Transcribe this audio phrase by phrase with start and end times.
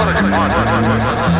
[0.00, 1.39] What a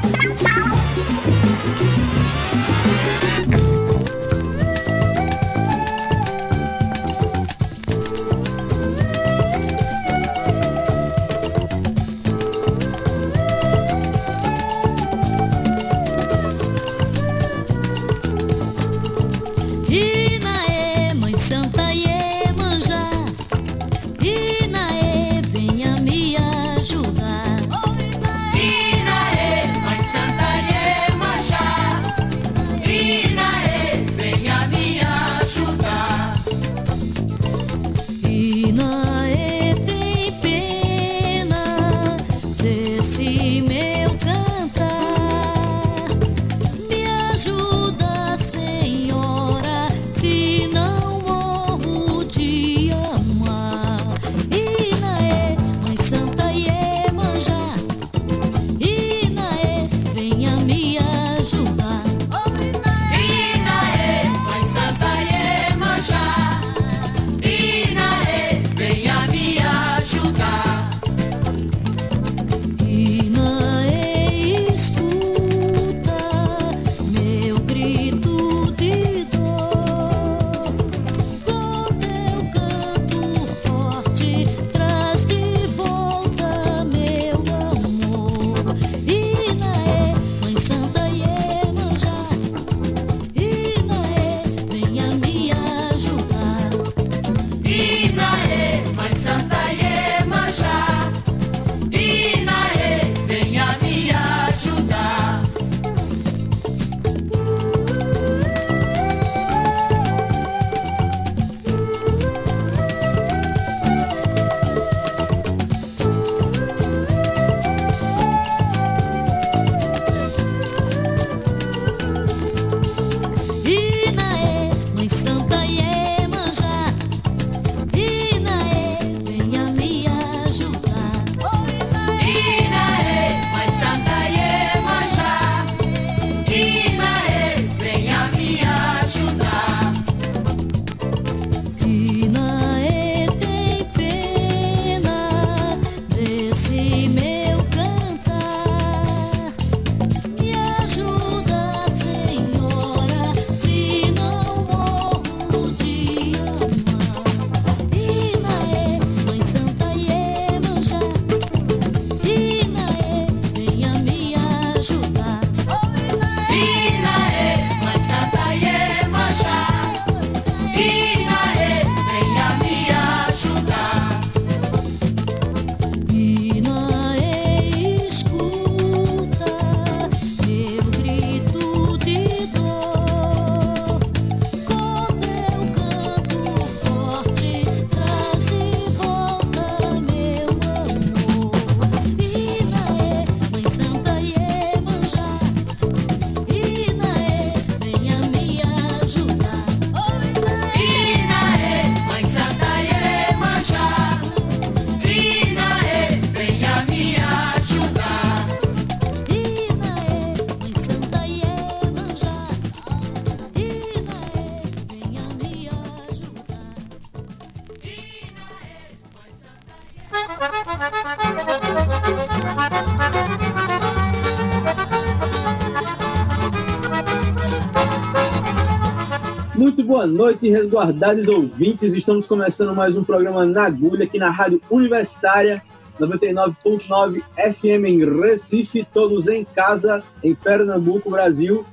[230.11, 231.93] Noite, resguardados ouvintes.
[231.93, 235.63] Estamos começando mais um programa na agulha aqui na Rádio Universitária
[235.99, 241.65] 99.9 FM em Recife, todos em casa, em Pernambuco, Brasil.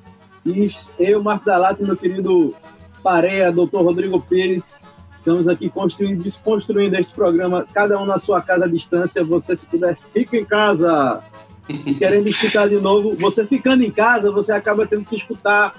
[0.46, 2.54] E eu, Marco da Lata, e meu querido
[3.02, 4.82] Pareia, doutor Rodrigo Pires,
[5.18, 9.24] Estamos aqui construindo, desconstruindo este programa, cada um na sua casa à distância.
[9.24, 11.20] Você, se puder, fica em casa.
[11.68, 15.74] E querendo explicar de novo, você ficando em casa, você acaba tendo que escutar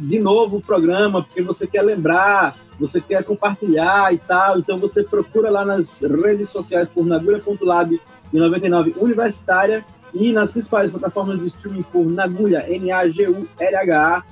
[0.00, 4.58] de novo o programa, porque você quer lembrar, você quer compartilhar e tal.
[4.58, 8.00] Então você procura lá nas redes sociais por Nagulha.lab
[8.32, 14.22] e 99 Universitária e nas principais plataformas de streaming por Nagulha, N-A-G-U-L-H-A.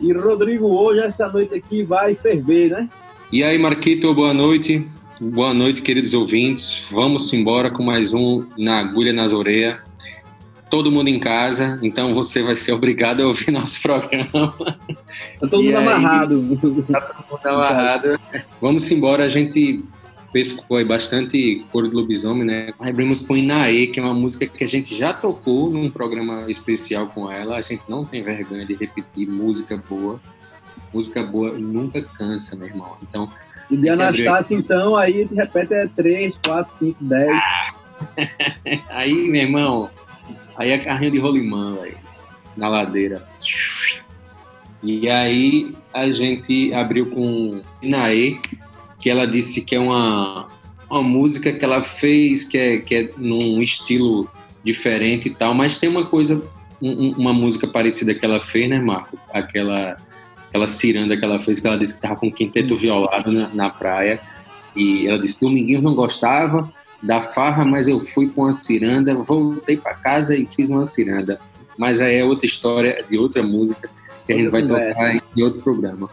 [0.00, 2.88] E Rodrigo, hoje, essa noite aqui vai ferver, né?
[3.30, 4.86] E aí, Marquito, boa noite.
[5.20, 6.84] Boa noite, queridos ouvintes.
[6.90, 9.78] Vamos embora com mais um Na Agulha nas Orelhas.
[10.70, 14.26] Todo mundo em casa, então você vai ser obrigado a ouvir nosso programa.
[14.28, 16.58] Tá todo mundo aí, amarrado.
[16.90, 18.20] Tá todo mundo amarrado.
[18.60, 19.84] Vamos embora, a gente
[20.32, 22.72] pescou aí bastante cor do lobisomem, né?
[22.80, 27.06] Abrimos com Inaê, que é uma música que a gente já tocou num programa especial
[27.06, 27.56] com ela.
[27.56, 30.20] A gente não tem vergonha de repetir música boa
[30.94, 32.96] música boa nunca cansa, meu irmão.
[33.02, 33.30] Então.
[33.70, 37.44] E de Anastácio, então, aí de repente é 3, 4, 5, 10.
[38.88, 39.90] aí, meu irmão,
[40.56, 41.98] aí é carrinho de rolimã, velho,
[42.56, 43.26] na ladeira.
[44.82, 48.38] E aí a gente abriu com Inaê,
[49.00, 50.48] que ela disse que é uma,
[50.90, 54.28] uma música que ela fez, que é, que é num estilo
[54.64, 56.42] diferente e tal, mas tem uma coisa,
[56.80, 59.18] um, uma música parecida que ela fez, né, Marco?
[59.32, 59.96] Aquela
[60.54, 63.48] aquela ciranda que ela fez, que ela disse que estava com um quinteto violado na,
[63.48, 64.20] na praia.
[64.76, 66.72] E ela disse: Dominguinhos não gostava
[67.04, 71.38] da farra, mas eu fui com a ciranda, voltei para casa e fiz uma ciranda.
[71.78, 73.90] Mas aí é outra história de outra música
[74.26, 76.08] que a gente vai tocar em outro programa.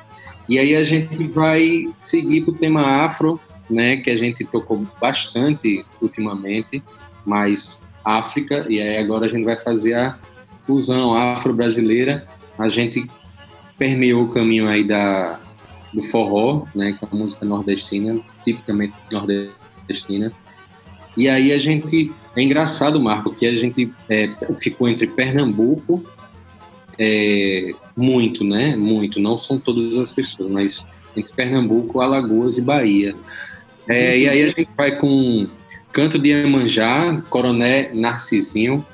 [0.50, 3.40] E aí a gente vai seguir para o tema afro,
[3.70, 6.84] né, que a gente tocou bastante ultimamente,
[7.26, 10.20] mais África, e aí agora a gente vai fazer a
[10.64, 12.28] fusão afro-brasileira.
[12.58, 13.08] A gente
[13.78, 15.40] permeou o caminho aí da,
[15.94, 20.34] do forró, né, com a música nordestina, tipicamente nordestina.
[21.16, 26.04] E aí a gente, é engraçado, Marco, que a gente é, ficou entre Pernambuco,
[26.98, 30.86] é, muito, né, muito, não são todas as pessoas, mas
[31.16, 33.16] entre Pernambuco, Alagoas e Bahia.
[33.88, 35.48] É, e aí a gente vai com
[35.92, 38.86] Canto de Iemanjá, Coroné Narcisinho,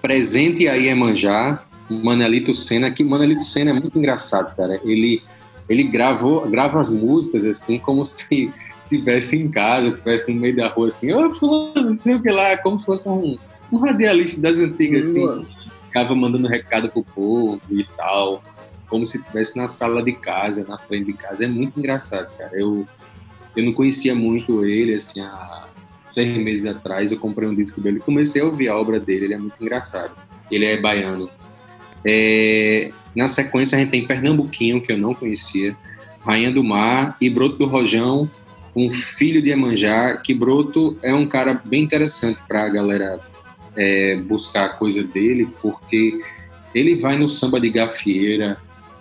[0.00, 4.80] Presente aí Iemanjá, Manelito Senna, que Manelito Senna é muito engraçado, cara.
[4.82, 5.22] Ele,
[5.68, 8.50] ele gravou, grava as músicas assim, como se
[8.90, 12.22] estivesse em casa, estivesse no meio da rua, assim, ô, oh, fulano, não sei o
[12.22, 13.38] que lá, como se fosse um,
[13.72, 15.46] um radialista das antigas, assim,
[15.86, 18.42] ficava mandando recado pro povo e tal,
[18.88, 21.44] como se estivesse na sala de casa, na frente de casa.
[21.44, 22.52] É muito engraçado, cara.
[22.54, 22.86] Eu,
[23.56, 25.68] eu não conhecia muito ele, assim, há
[26.08, 29.34] seis meses atrás, eu comprei um disco dele, comecei a ouvir a obra dele, ele
[29.34, 30.12] é muito engraçado.
[30.50, 31.30] Ele é baiano.
[32.04, 35.76] É, na sequência, a gente tem Pernambuquinho, que eu não conhecia,
[36.20, 38.28] Rainha do Mar e Broto do Rojão,
[38.74, 43.20] um filho de Emanjá, que Broto é um cara bem interessante para a galera
[43.76, 46.20] é, buscar a coisa dele, porque
[46.74, 48.58] ele vai no samba de gafieira,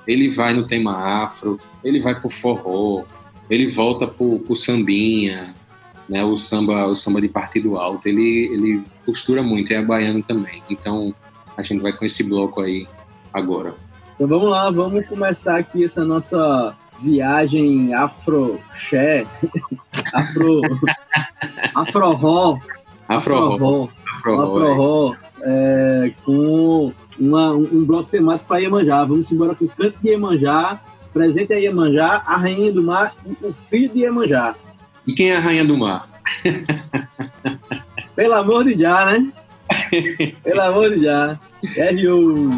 [0.07, 3.03] ele vai no tema afro, ele vai pro forró,
[3.49, 5.53] ele volta pro, pro sambinha,
[6.07, 10.63] né, o samba o samba de partido alto, ele, ele costura muito, é baiano também.
[10.69, 11.13] Então,
[11.55, 12.87] a gente vai com esse bloco aí
[13.33, 13.75] agora.
[14.15, 19.25] Então vamos lá, vamos começar aqui essa nossa viagem afro-xé,
[20.13, 20.61] afro...
[21.75, 22.59] afro-ró,
[23.07, 23.89] afro-ró,
[24.25, 29.03] afro-ró, é, com uma, um bloco temático para Iemanjá.
[29.05, 30.81] Vamos embora com o canto de Iemanjá,
[31.13, 34.55] presente a Iemanjá, a rainha do mar e o filho de Iemanjá.
[35.07, 36.07] E quem é a rainha do mar?
[38.15, 39.31] Pelo amor de já, né?
[40.43, 41.39] Pelo amor de já.
[41.63, 42.49] R.U.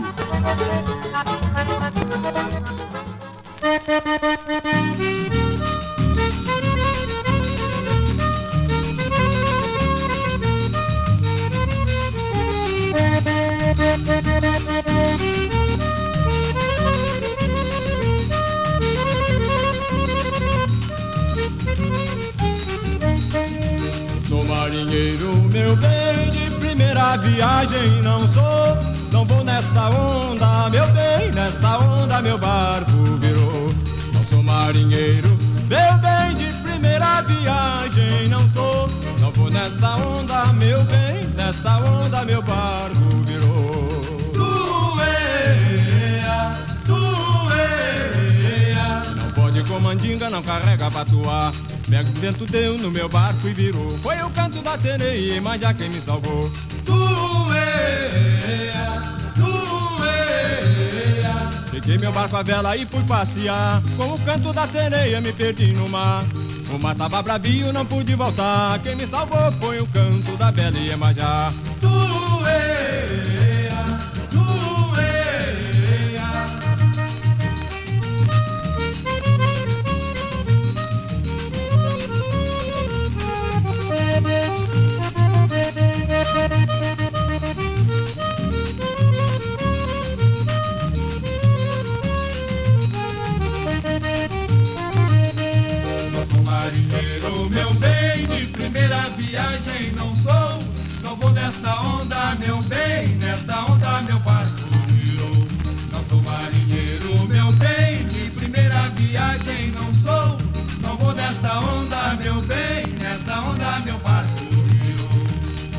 [24.28, 28.42] Sou marinheiro, meu bem, de primeira viagem não sou.
[29.14, 33.41] Não vou nessa onda, meu bem, nessa onda meu barco virou.
[34.62, 35.28] Marinheiro,
[35.68, 38.88] meu bem, de primeira viagem não sou.
[39.20, 44.02] Não vou nessa onda, meu bem, nessa onda meu barco virou.
[44.94, 45.74] Tueia,
[46.86, 48.04] tueia.
[49.16, 51.52] Não pode com mandinga, não carrega patuá.
[51.90, 53.98] Pega o vento deu no meu barco e virou.
[53.98, 56.52] Foi o canto da sereia, mas já quem me salvou.
[56.86, 57.82] Tueia.
[61.82, 63.82] Peguei meu barco a vela e fui passear.
[63.98, 66.24] Com o canto da sereia me perdi no mar.
[66.70, 68.80] O mar tava bravio, não pude voltar.
[68.80, 71.52] Quem me salvou foi o canto da bela Iemanjá.
[71.82, 73.51] Turueia, turueia.
[99.92, 100.60] Não sou.
[101.04, 105.48] Não vou nessa onda, meu bem, nessa onda meu barco virou.
[105.92, 110.38] Não sou marinheiro, meu bem, de primeira viagem não sou.
[110.82, 115.10] Não vou nessa onda, meu bem, nessa onda meu barco virou.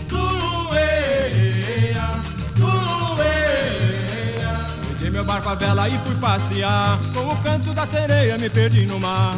[0.08, 2.10] Turueia,
[2.56, 4.60] turueia.
[4.88, 6.98] Peguei meu barco a vela e fui passear.
[7.14, 9.36] Com o canto da sereia me perdi no mar.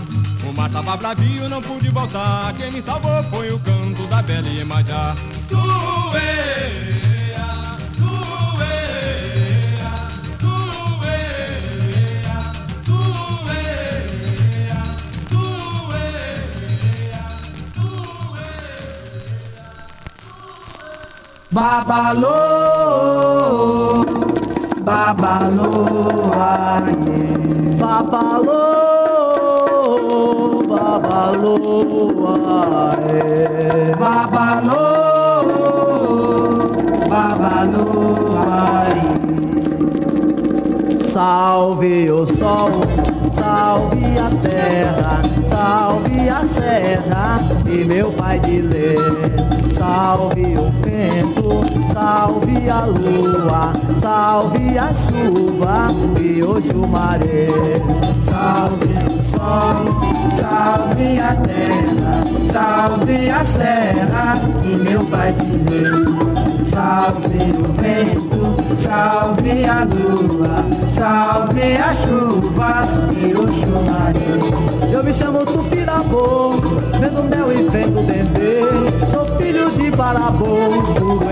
[0.48, 2.52] O mar tava bravio, não pude voltar.
[2.58, 5.14] Quem me salvou foi o canto da bela Iemanjá.
[5.48, 6.44] Turueia,
[21.54, 22.34] Babalô,
[24.82, 25.70] babalô,
[26.34, 27.76] aie.
[27.78, 28.73] Babalô,
[31.58, 32.26] babalô,
[32.90, 33.94] aie.
[33.98, 34.84] Babalô,
[37.08, 37.86] babalô,
[38.82, 39.08] aie.
[40.98, 42.70] Salve o sol,
[43.34, 46.03] salve a terra, salve
[46.34, 47.38] a serra
[47.70, 48.98] e meu pai de ler.
[49.72, 55.88] Salve o vento, salve a lua, salve a chuva
[56.20, 57.48] e hoje o maré.
[58.20, 59.84] Salve o sol,
[60.36, 65.92] salve a terra, salve a serra e meu pai de ler.
[66.68, 68.33] Salve o vento,
[68.76, 72.82] salve a lua, salve a chuva
[73.16, 74.20] e o chumaré.
[74.92, 76.50] Eu me chamo Tupirabô,
[77.00, 78.60] vendo mel e vendo dendê.
[79.10, 80.56] Sou filho de Barabô,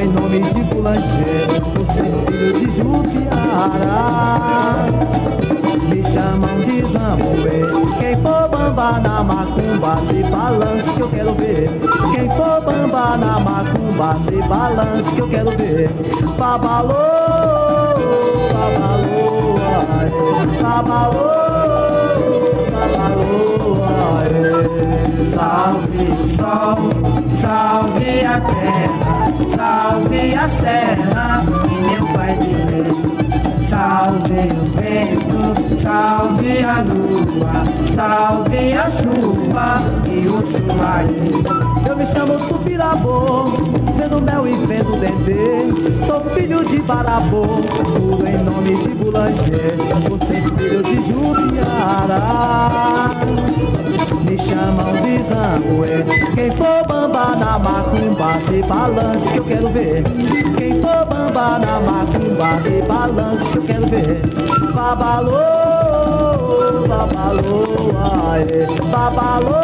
[0.01, 1.49] em nome de Boulanger.
[1.95, 4.33] Ser filho de Jupiara.
[5.89, 7.63] Me chamam de Zambuê.
[7.99, 11.71] Quem for bamba na macumba Se balance que eu quero ver.
[12.15, 15.91] Quem for bamba na macumba Se balance que eu quero ver.
[16.39, 16.95] Babalô,
[18.53, 19.55] babalô,
[19.99, 21.29] aê Babalô,
[22.73, 23.85] babalô,
[24.21, 25.31] aê.
[25.31, 26.77] Salve o sol,
[27.41, 33.12] salve a terra Salve a serra E meu pai de Deus
[33.93, 37.53] Salve o vento, salve a lua,
[37.95, 41.31] salve a chuva e o chumaí.
[41.87, 43.45] Eu me chamo Tupirabô,
[43.99, 46.07] vendo mel e vendo dendê.
[46.07, 47.43] Sou filho de Barabô,
[47.85, 49.77] tudo em nome de Boulanger,
[50.09, 52.23] por ser filho de Jupiara.
[54.25, 60.05] Me chamam de Zanguê Quem for bamba na macumba Se balance que eu quero ver.
[60.57, 64.21] Quem for bamba na macumba Se balance que eu quero ver.
[64.75, 65.33] Babalô,
[66.89, 67.61] babalô,
[68.33, 68.67] aê.
[68.91, 69.63] Babalô,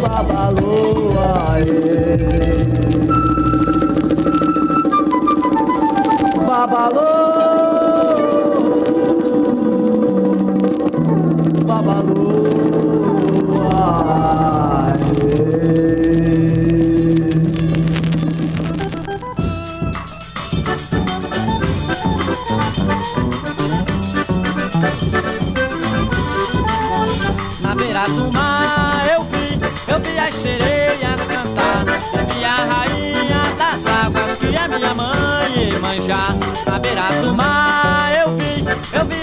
[0.00, 1.10] babalô,
[1.52, 2.20] aê.
[6.46, 7.10] Babalô
[11.66, 12.59] Babalô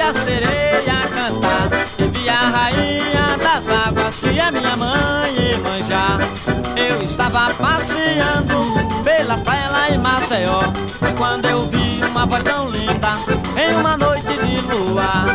[0.07, 6.19] a sereia cantar Eu vi a rainha das águas que é minha mãe manjar
[6.77, 10.61] Eu estava passeando pelas praias lá em Maceió
[10.97, 13.15] Foi quando eu vi uma voz tão linda
[13.57, 15.25] em uma noite de lua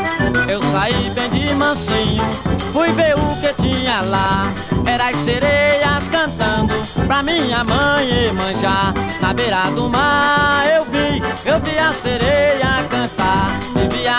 [0.49, 2.25] Eu saí bem de mansinho,
[2.73, 4.51] fui ver o que tinha lá.
[4.87, 6.75] Era as sereias cantando
[7.07, 13.62] pra minha mãe manjar Na beira do mar eu vi, eu vi a sereia cantar.
[13.62, 13.62] E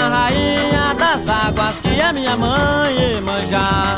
[0.09, 3.95] rainha das águas que é minha mãe manjar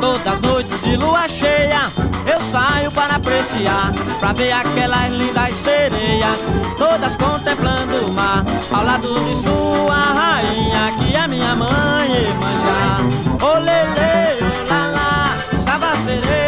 [0.00, 1.82] Todas as noites de lua cheia
[2.26, 6.38] Eu saio para apreciar, pra ver aquelas lindas sereias,
[6.76, 12.98] todas contemplando o mar, ao lado de sua rainha, que é minha mãe Iemanjá.
[13.42, 16.47] Olele, olala, estava sereia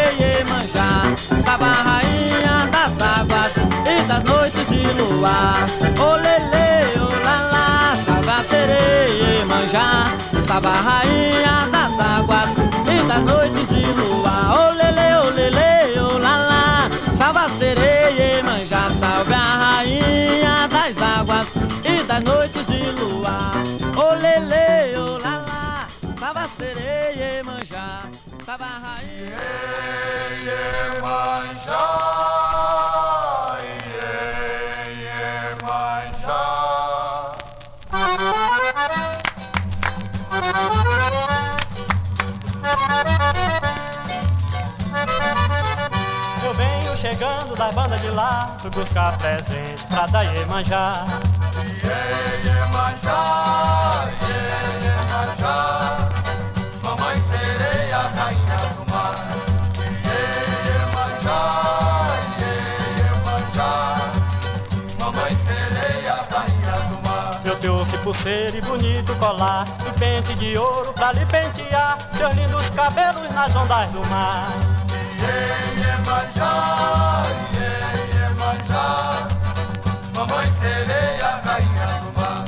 [1.59, 3.55] a rainha das águas
[3.85, 5.65] e das noites de luar.
[5.99, 10.05] Olele, olala, estava sereia Iemanjá,
[10.39, 12.51] estava a rainha das águas
[12.87, 14.69] e das noites de luar.
[14.69, 21.47] Olele, olele, olala, salva a sereia Iemanjá, salve a rainha das águas
[21.83, 22.70] e das noites de
[28.51, 29.37] Iemanjá, salva a rainha.
[46.43, 51.05] Eu venho chegando das bandas de lá, fui buscar presente pra dar Iemanjá.
[52.71, 52.91] Mamãe
[68.11, 73.55] pulseira e bonito colar, e pente de ouro pra lhe pentear, seus lindos cabelos nas
[73.55, 74.47] ondas do mar.
[75.79, 77.23] Iemanjá,
[78.13, 79.27] Iemanjá.
[80.13, 82.43] Mamãe sereia, rainha do mar.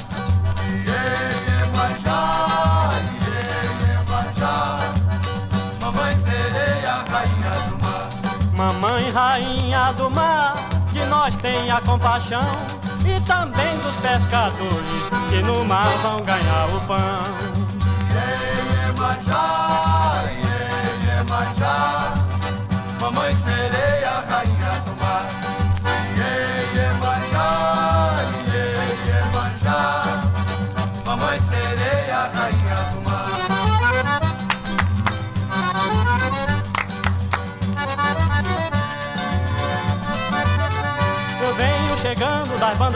[1.55, 2.20] Iemanjá,
[3.88, 4.55] Iemanjá.
[5.79, 8.10] Mamãe sereia, rainha do mar.
[8.53, 10.55] Mamãe rainha do mar,
[10.91, 12.58] que nós tenha compaixão,
[13.06, 17.54] e também dos pescadores que no mar vão ganhar o pão.
[18.86, 19.53] Iemanjá,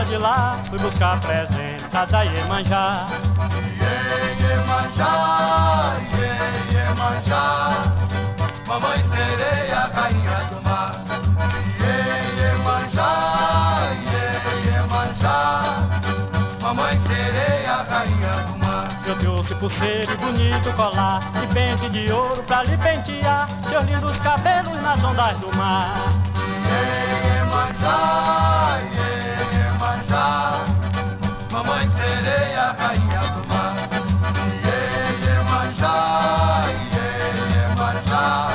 [0.08, 3.08] de lá, fui buscar presente dar Iemanjá.
[4.40, 5.98] Iemanjá,
[6.72, 7.84] Iemanjá.
[8.68, 10.92] Mamãe sereia, rainha do mar.
[12.40, 13.12] Iemanjá,
[14.66, 15.38] Iemanjá.
[16.62, 18.88] Mamãe sereia, rainha do mar.
[19.06, 24.20] Eu trouxe pulseira e bonito colar E pente de ouro pra lhe pentear Seus lindos
[24.20, 25.94] cabelos nas ondas do mar
[27.40, 29.17] Iemanjá, Iemanjá.
[31.52, 33.76] Mamãe sereia, rainha do mar.
[35.24, 35.96] Iemanjá,
[37.54, 38.48] Iemanjá.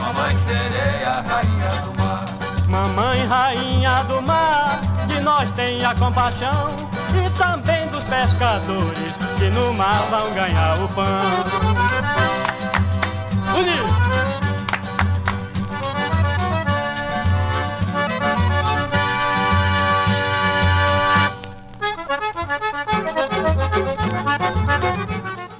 [0.00, 2.24] Mamãe sereia, rainha do mar.
[2.68, 6.68] Mamãe rainha do mar Que nós tenha compaixão
[7.14, 11.04] E também dos pescadores Que no mar vão ganhar o pão
[13.58, 13.99] Unido!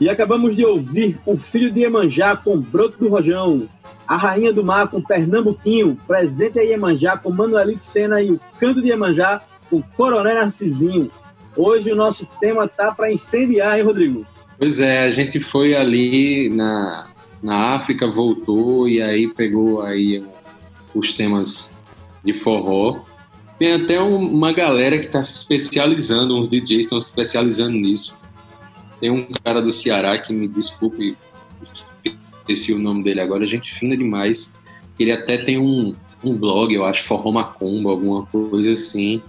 [0.00, 3.68] E acabamos de ouvir o filho de Iemanjá com Broto do Rojão,
[4.08, 8.80] a rainha do mar com Pernambuquinho, presente a Iemanjá com Manuelito Sena e o canto
[8.80, 11.10] de Iemanjá com Coronel Narcisinho.
[11.56, 14.24] Hoje o nosso tema tá para incendiar, hein, Rodrigo?
[14.58, 17.08] Pois é, a gente foi ali na,
[17.42, 20.24] na África, voltou e aí pegou aí
[20.94, 21.70] os temas
[22.24, 23.00] de forró.
[23.58, 28.18] Tem até um- uma galera que está se especializando, uns DJs estão se especializando nisso.
[29.00, 31.16] Tem um cara do Ceará que me desculpe,
[32.40, 34.52] esqueci o nome dele agora, gente fina demais.
[34.98, 39.22] Ele até tem um, um blog, eu acho, Forró Macumba, alguma coisa assim.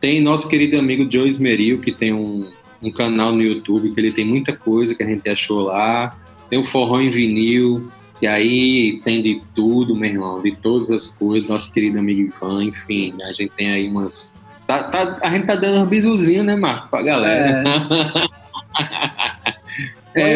[0.00, 2.50] Tem nosso querido amigo Joe Esmeril, que tem um,
[2.82, 6.14] um canal no YouTube, que ele tem muita coisa que a gente achou lá.
[6.50, 11.06] Tem o Forró em Vinil, que aí tem de tudo, meu irmão, de todas as
[11.06, 11.48] coisas.
[11.48, 14.40] Nosso querido amigo Ivan, enfim, a gente tem aí umas.
[14.66, 17.64] Tá, tá- a gente tá dando um bisuzinho, né, Marco, pra galera.
[17.66, 18.28] É,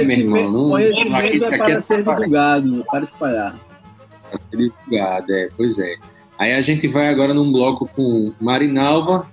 [0.05, 0.51] meu irmão.
[0.51, 3.55] Não, Conhecimento aqui- é aqui para ser divulgado, para espalhar.
[4.53, 5.95] Obrigado, é, pois é.
[6.39, 9.27] Aí a gente vai agora num bloco com Marinalva,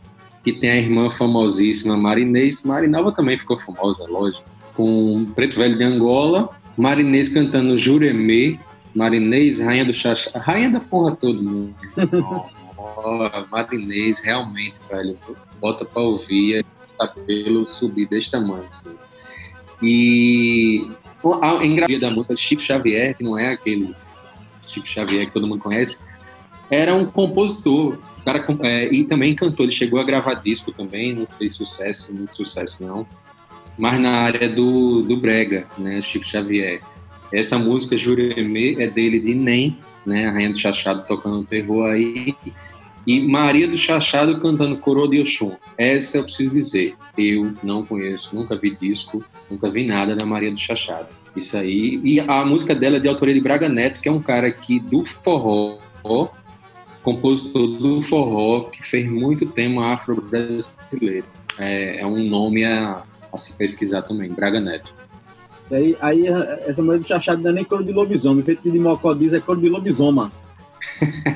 [0.44, 2.64] que tem a irmã famosíssima Marinês.
[2.64, 4.44] Marinalva também ficou famosa, lógico.
[4.76, 8.60] Com Preto Velho de Angola, Marinês cantando Juremê,
[8.94, 11.70] Marinês, rainha do chachá, rainha da porra irmão.
[12.78, 15.18] Ó, Marinês, realmente, velho,
[15.60, 16.66] bota pra ouvir,
[16.98, 18.96] cabelo subir desse tamanho, assim.
[19.82, 20.88] E
[21.42, 23.96] a engravia da música Chico Xavier, que não é aquele
[24.68, 26.00] Chico Xavier que todo mundo conhece,
[26.70, 29.66] era um compositor, cara, é, e também cantor.
[29.66, 33.08] Ele chegou a gravar disco também, não fez sucesso, muito sucesso não.
[33.78, 36.82] Mas na área do, do brega, né, Chico Xavier.
[37.34, 42.36] Essa música Juremê é dele de Nem, né, a Rainha do Chachado tocando terror aí.
[43.06, 45.52] E Maria do Chachado cantando Coroa de Oxum.
[45.78, 50.52] Essa eu preciso dizer, eu não conheço, nunca vi disco, nunca vi nada da Maria
[50.52, 51.10] do Chachado.
[51.36, 52.02] Isso aí.
[52.04, 54.80] E a música dela é de autoria de Braga Neto, que é um cara que
[54.80, 55.78] do forró,
[57.04, 61.26] compositor do forró, que fez muito tema afro-brasileiro.
[61.60, 64.94] É, é um nome a, a se pesquisar também, Braga Neto.
[65.70, 66.28] E aí, aí
[66.66, 69.40] essa mulher do chachado não é nem cor de lobisomem, feito de mocó diz é
[69.40, 70.32] cor de lobisoma.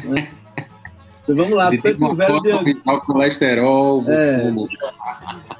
[0.05, 0.32] né?
[1.29, 4.51] Então vamos lá, Ele preto velho de foto vital, colesterol, É.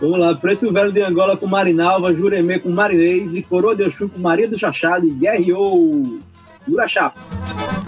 [0.02, 4.08] Vamos lá, Preto Velho de Angola com Marinalva, Juremê com Marinês e Coroa de Oxum
[4.08, 6.18] com Maria do Chachado e Guerreou
[6.68, 7.20] Urachapa.
[7.40, 7.79] Preto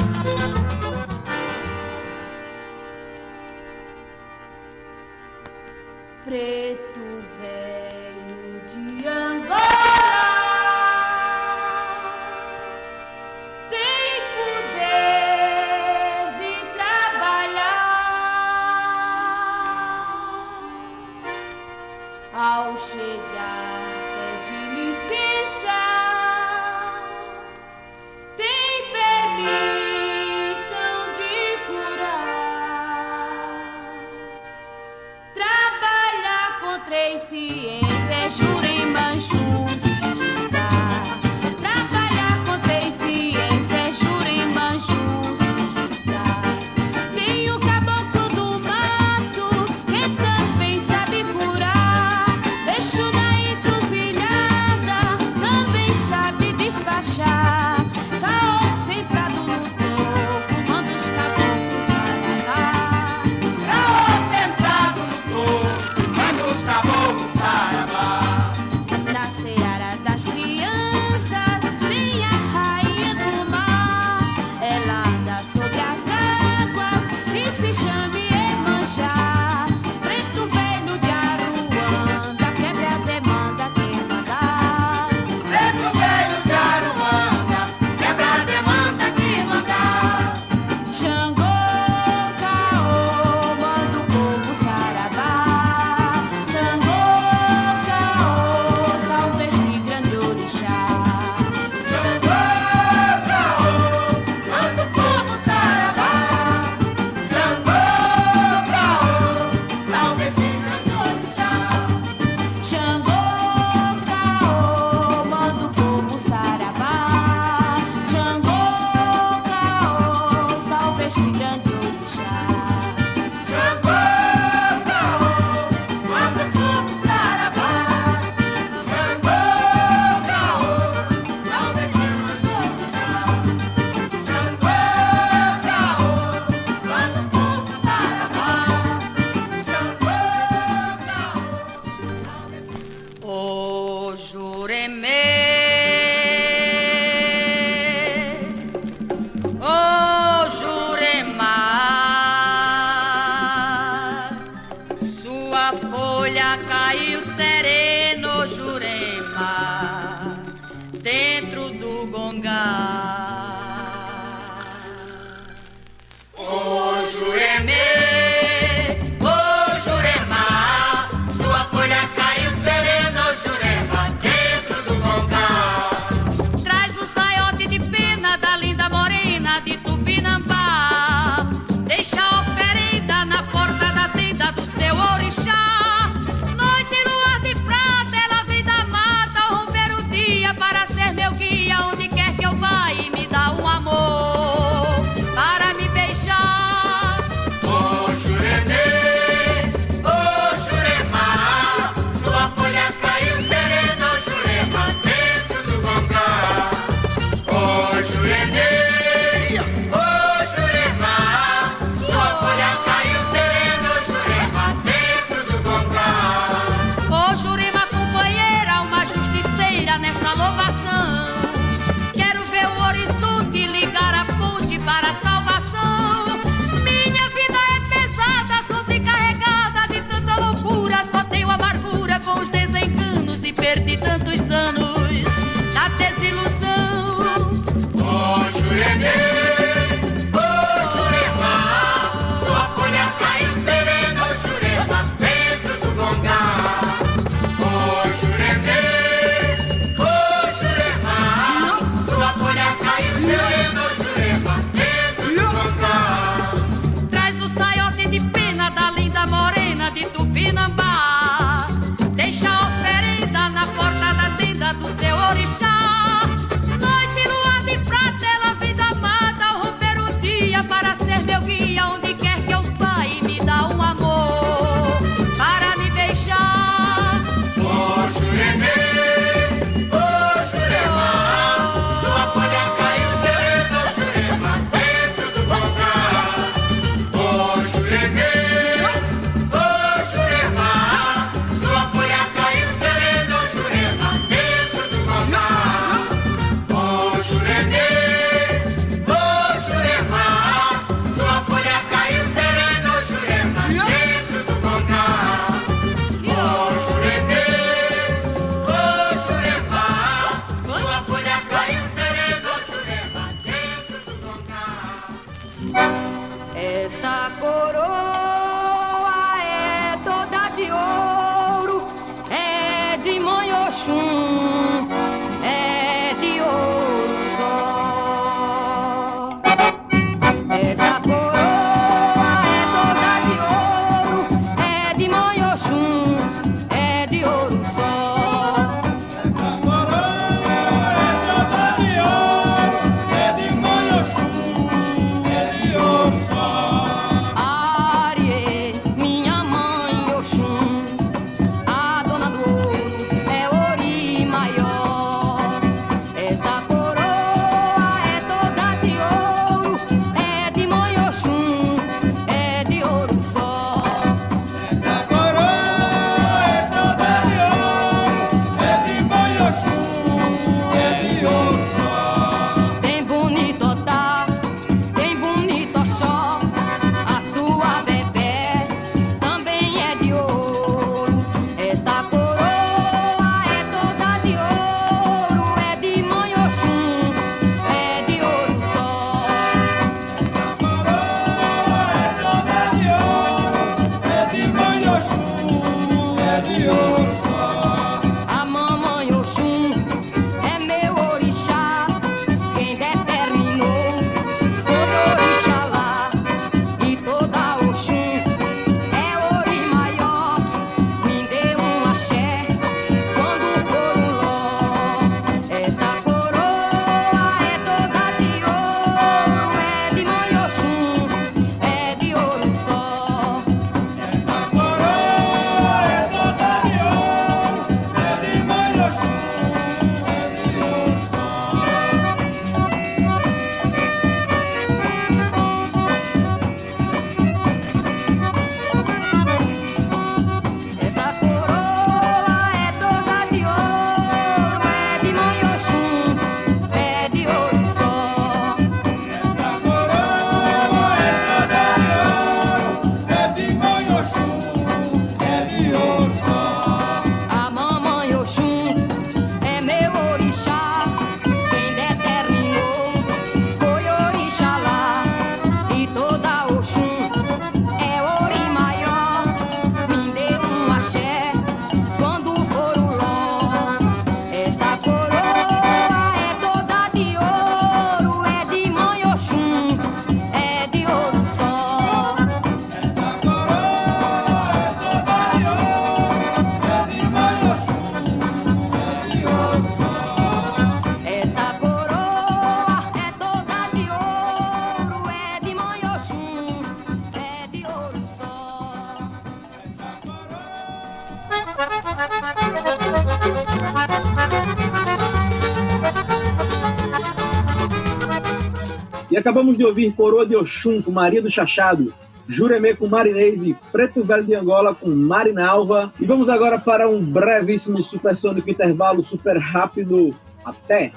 [509.42, 511.92] acabamos de ouvir Coroa de Oxum com Maria do Chachado,
[512.28, 515.92] Juremê com Marinês e Preto Velho de Angola com Marinalva.
[516.00, 520.16] E vamos agora para um brevíssimo supersônico intervalo super rápido.
[520.46, 520.92] Até!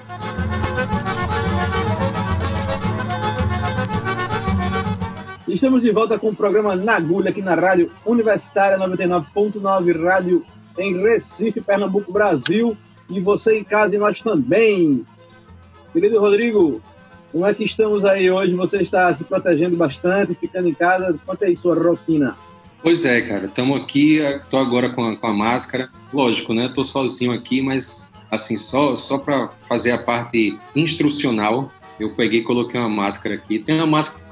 [5.47, 10.45] Estamos de volta com o programa Na Agulha aqui na Rádio Universitária 99.9 Rádio
[10.77, 12.77] em Recife, Pernambuco, Brasil.
[13.09, 15.03] E você em casa e nós também.
[15.91, 16.81] Querido Rodrigo,
[17.35, 18.53] como é que estamos aí hoje?
[18.55, 21.19] Você está se protegendo bastante, ficando em casa?
[21.25, 22.33] Quanto é sua rotina?
[22.81, 25.89] Pois é, cara, estamos aqui, estou agora com a, com a máscara.
[26.13, 26.67] Lógico, né?
[26.67, 31.69] Estou sozinho aqui, mas assim, só, só para fazer a parte instrucional,
[31.99, 33.59] eu peguei e coloquei uma máscara aqui.
[33.59, 34.23] Tem uma máscara,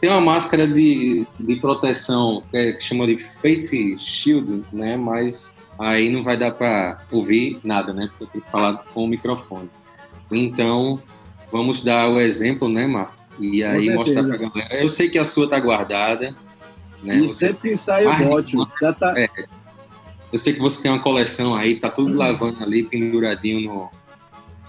[0.00, 4.96] tem uma máscara de, de proteção que, é, chama de face shield, né?
[4.96, 8.08] Mas aí não vai dar para ouvir nada, né?
[8.08, 9.70] Porque eu tenho que falar com o microfone.
[10.32, 11.00] Então,
[11.54, 13.14] vamos dar o exemplo, né, Mar?
[13.38, 14.82] E aí mostrar pra galera.
[14.82, 16.34] Eu sei que a sua tá guardada,
[17.00, 17.18] né?
[17.18, 18.68] e Você- sempre sai o Ah, ótimo.
[18.80, 19.14] Já tá...
[19.16, 19.28] É.
[20.32, 23.90] Eu sei que você tem uma coleção aí, tá tudo lavando ali, penduradinho no,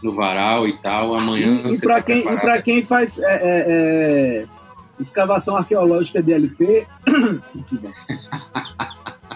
[0.04, 1.16] no varal e tal.
[1.16, 2.42] Amanhã E, e para tá quem, e preparado.
[2.46, 4.46] pra quem faz é, é, é,
[5.00, 6.86] escavação arqueológica de LP,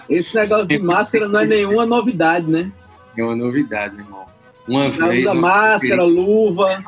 [0.08, 2.70] esse negócio de máscara não é nenhuma novidade, né?
[3.16, 4.26] É uma novidade, meu irmão.
[4.68, 5.24] Uma Já vez.
[5.24, 6.80] usa máscara, luva.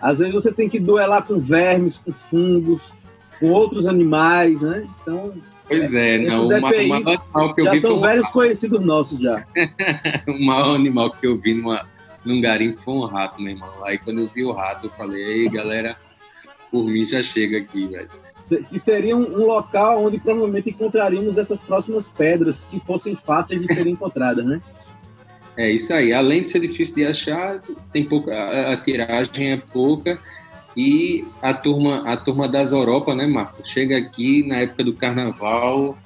[0.00, 2.92] Às vezes você tem que duelar com vermes, com fungos,
[3.40, 4.86] com outros animais, né?
[5.02, 5.32] Então,
[5.68, 6.44] Pois é, não.
[6.50, 8.84] esses O ma- o EPIs maior animal que eu já vi são um velhos conhecidos
[8.84, 9.44] nossos já.
[10.28, 11.86] o maior animal que eu vi numa,
[12.24, 13.70] num garimpo foi um rato, meu irmão.
[13.84, 15.96] Aí quando eu vi o rato, eu falei, ei, galera,
[16.70, 18.08] por mim já chega aqui, velho.
[18.68, 23.68] Que seria um, um local onde provavelmente encontraríamos essas próximas pedras, se fossem fáceis de
[23.72, 24.60] serem encontradas, né?
[25.56, 26.12] É isso aí.
[26.12, 27.60] Além de ser difícil de achar,
[27.92, 30.18] tem pouca, a, a tiragem é pouca
[30.76, 33.66] e a turma, a turma das Europa, né, Marco?
[33.66, 35.98] Chega aqui na época do carnaval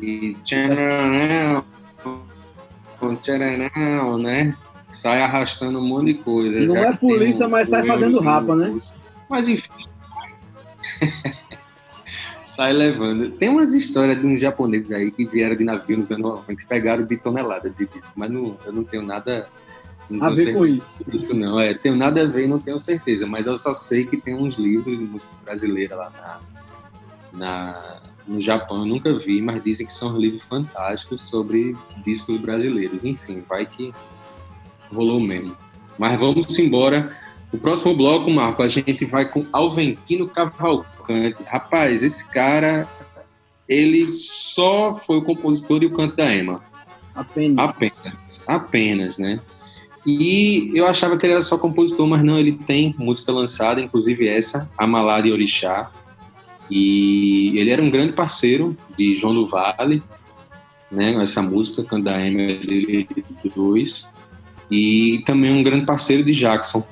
[0.00, 1.64] e tcharam,
[3.22, 4.54] tcharam, né?
[4.90, 6.60] Sai arrastando um monte de coisa.
[6.60, 8.76] Não é polícia, mas sai fazendo rapa, né?
[9.28, 9.70] Mas enfim.
[12.54, 13.30] sai levando.
[13.32, 16.66] Tem umas histórias de uns japoneses aí que vieram de navio nos anos 90 e
[16.66, 19.48] pegaram de tonelada de disco, mas não, eu não tenho nada.
[20.08, 21.02] Não A ver com isso.
[21.12, 24.04] isso não, é, tenho nada a ver e não tenho certeza, mas eu só sei
[24.04, 26.40] que tem uns livros de música brasileira lá na,
[27.32, 33.04] na- no Japão, eu nunca vi, mas dizem que são livros fantásticos sobre discos brasileiros.
[33.04, 33.92] Enfim, vai que
[34.92, 35.54] rolou mesmo.
[35.98, 37.14] Mas vamos embora.
[37.54, 41.36] O próximo bloco, Marco, a gente vai com Alventino Cavalcante.
[41.46, 42.88] Rapaz, esse cara,
[43.68, 46.60] ele só foi o compositor de O Canto da Ema.
[47.14, 47.56] Apenas.
[47.56, 49.38] Apenas, apenas, né?
[50.04, 54.26] E eu achava que ele era só compositor, mas não, ele tem música lançada, inclusive
[54.26, 55.92] essa, Amalá de Orixá.
[56.68, 60.02] E ele era um grande parceiro de João do Vale,
[60.90, 61.22] né?
[61.22, 63.06] Essa música, Candaema, ele
[63.54, 64.04] dois.
[64.68, 66.84] E também um grande parceiro de Jackson,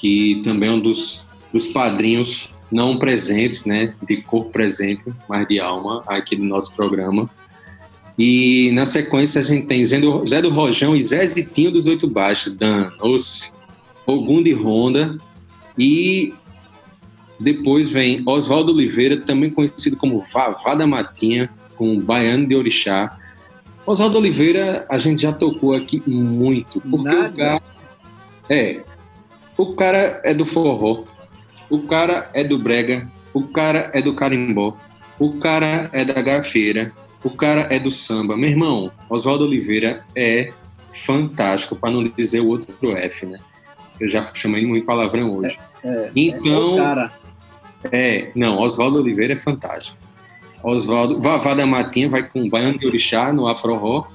[0.00, 3.92] que também é um dos, dos padrinhos não presentes, né?
[4.02, 7.28] De corpo presente, mas de alma, aqui do nosso programa.
[8.18, 11.86] E na sequência a gente tem Zé do, Zé do Rojão e Zé Zitinho dos
[11.86, 13.52] Oito Baixos, Dan, Ossi,
[14.06, 15.18] Ogum de Ronda
[15.78, 16.32] e
[17.38, 23.18] depois vem Oswaldo Oliveira, também conhecido como Vavá da Matinha, com Baiano de Orixá.
[23.86, 27.28] Oswaldo Oliveira a gente já tocou aqui muito, porque Nada.
[27.28, 27.62] o cara
[28.48, 28.80] é
[29.60, 31.04] o cara é do forró,
[31.68, 34.74] o cara é do brega, o cara é do carimbó,
[35.18, 36.92] o cara é da gafeira,
[37.22, 38.38] o cara é do samba.
[38.38, 40.50] Meu irmão, Oswaldo Oliveira é
[41.04, 43.38] fantástico, para não dizer o outro pro F, né?
[44.00, 45.58] Eu já chamei muito palavrão hoje.
[45.84, 47.12] É, Então, o cara.
[47.92, 49.98] é, não, Oswaldo Oliveira é fantástico.
[50.62, 54.10] Oswaldo, Vavá da Matinha vai com Baiano de Orixá no Afro Rock.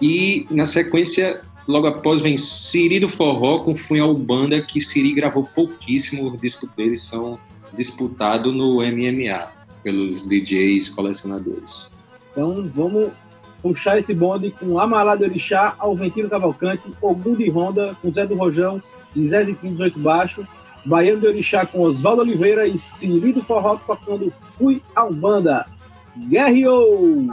[0.00, 5.44] E na sequência, logo após, vem Siri do Forró com Funhal Banda, que Siri gravou
[5.44, 6.30] pouquíssimo.
[6.30, 7.38] Os discos deles são
[7.72, 9.48] disputados no MMA
[9.82, 11.88] pelos DJs colecionadores.
[12.30, 13.10] Então vamos
[13.62, 18.34] puxar esse bonde com Amalá de Orixá, Alventino Cavalcante, Ogum de Ronda, com Zé do
[18.34, 18.82] Rojão
[19.14, 20.46] e Zé Ziquim dos Oito Baixo,
[20.84, 25.66] Baiano de Orixá com Oswaldo Oliveira e Siri do Forró tocando Fui a Umbanda.
[26.28, 27.28] Guerreou!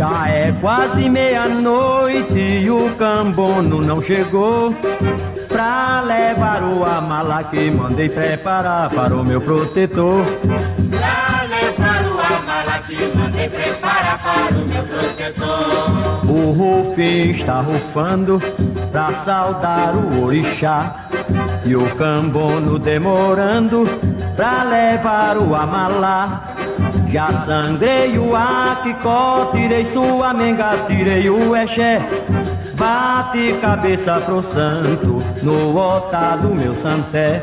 [0.00, 4.74] Já é quase meia-noite e o cambono não chegou.
[5.46, 10.24] Pra levar o amala que mandei preparar para o meu protetor.
[10.88, 16.30] Pra levar o amala que mandei preparar para o meu protetor.
[16.30, 18.40] O rufim está rufando
[18.90, 20.96] pra saudar o orixá.
[21.66, 23.86] E o cambono demorando
[24.34, 26.49] pra levar o amalá
[27.10, 32.00] Já sangrei o aquicó, tirei sua menga, tirei o exé
[32.74, 37.42] Bate cabeça pro santo no altar do meu santé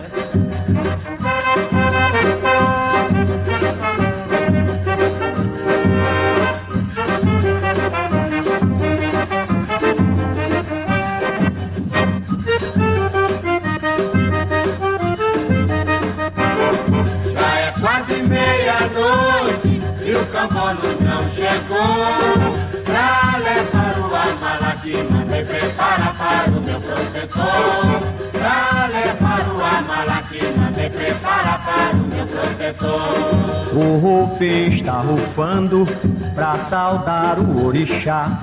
[20.47, 22.55] o cambono não chegou.
[22.85, 27.99] Pra levar o amala que mandei preparar para o meu protetor.
[28.31, 33.57] Pra levar o amala que mandei preparar para o meu protetor.
[33.73, 35.85] O rufim está rufando
[36.33, 38.39] pra saudar o orixá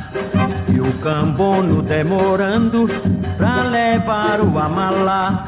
[0.68, 2.88] E o cambono demorando
[3.36, 5.46] pra levar o amalá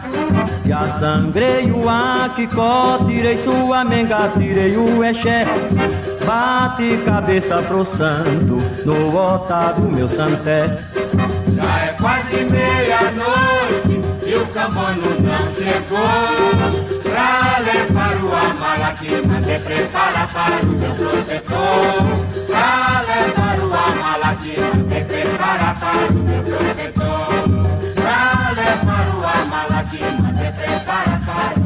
[0.66, 5.46] Já sangrei o aquicó, tirei sua menga, tirei o exé
[6.26, 10.78] Bate cabeça pro santo no altar do meu santé
[11.54, 16.00] Já é quase meia-noite e o cambono não chegou.
[17.04, 22.46] Pra levar o amala que mandei preparar para o meu protetor.
[22.48, 27.25] Pra levar o amala que mandei preparar para o meu protetor.
[30.66, 31.65] Que mandei preparar para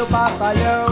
[0.00, 0.89] seu batalhão,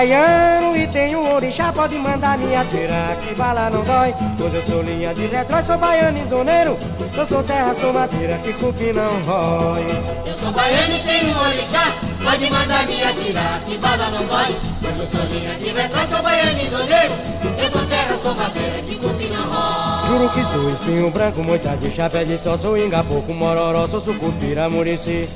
[0.00, 4.14] baiano e tenho um orixá, pode mandar me atirar, que bala não dói.
[4.38, 6.78] Pois eu sou linha de retrói, sou baiano e zoneiro.
[7.14, 9.84] Eu sou terra, sou madeira, que cupim não rói.
[10.24, 11.92] Eu sou baiano e tenho um orixá,
[12.24, 14.56] pode mandar me atirar, que bala não dói.
[14.80, 17.14] Pois eu sou linha de retrás, sou baiano e zoneiro.
[17.62, 20.06] Eu sou terra, sou madeira, que cupim não rói.
[20.06, 24.66] Juro que sou espinho branco, muita de chapéu de sol, sou ingapoco, mororó, sou sucupira,
[24.70, 25.28] murici.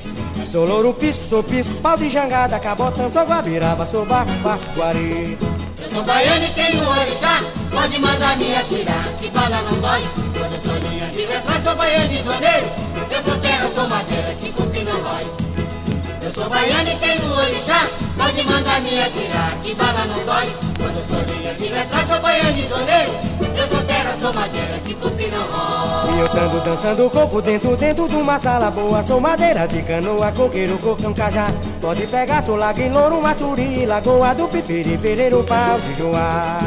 [0.44, 5.36] Sou louro pisco, sou pisco, pau de jangada, cabotão, sou guabiraba, sou barco, barco, guari.
[5.80, 7.42] Eu sou baiano e tenho orixá,
[7.72, 10.02] pode mandar me atirar, que bala não dói.
[10.38, 12.66] Pois eu sou linha de retrás, sou baiano e zoneiro.
[13.10, 15.43] Eu sou terra, sou madeira, que cupim não rói.
[16.24, 20.50] Eu sou baiano e tenho orixá, pode mandar me atirar, que bala não dói.
[20.78, 23.12] Pois eu sou linha de retrás, sou baiano zoneiro.
[23.54, 26.16] Eu sou terra, sou madeira, que cupim não.
[26.16, 29.02] E eu tando dançando coco dentro, dentro de uma sala boa.
[29.04, 31.46] Sou madeira de canoa, coqueiro, cocão, cajá.
[31.78, 36.58] Pode pegar, sou lago em louro, maturi, lagoa do pipiri, pereiro, pau de joá.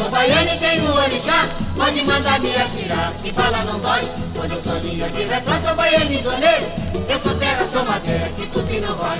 [0.00, 1.46] Sou baiano e tenho orixá,
[1.76, 4.00] pode mandar me atirar, que bala não dói.
[4.34, 6.66] Pois eu sou linha de retrás, sou baiano e zoneiro.
[7.06, 9.18] Eu sou terra, sou madeira, que cupim não rói.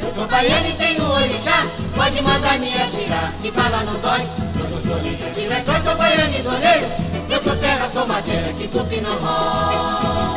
[0.00, 4.26] Eu sou baiano e tenho orixá, pode mandar me atirar, que bala não dói.
[4.58, 6.86] Pois eu sou linha de retrás, sou baiano e zoneiro.
[7.28, 10.34] Eu sou terra, sou madeira, que cupim não rói.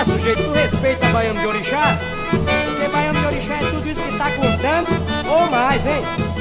[0.00, 1.96] É, sujeito, tu respeita baiano de orixá?
[2.30, 6.35] Porque baiano de orixá é tudo isso que tá contando, ou mais, hein?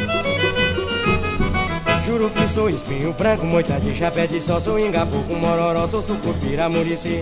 [2.15, 7.21] Juro sou espinho branco, moita de chapéu de sol, sou ingapuco, mororó, sou sucupira, murici.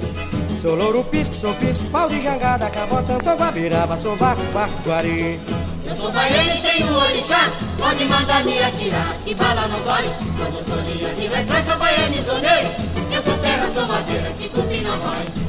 [0.61, 5.39] Sou louro pisco, sou pisco, pau de jangada, cabotão, sou guabiraba, sou barco, barco, guari.
[5.83, 10.05] Eu sou baiano e tenho orixá, pode mandar me atirar, que bala não dói.
[10.05, 12.69] Eu sou linha de retrás, sou baiano e zoneiro.
[13.11, 15.42] Eu sou terra, sou madeira, que cupim não rói.